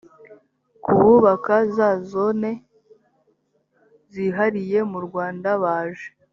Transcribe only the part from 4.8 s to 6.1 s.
murwanda baje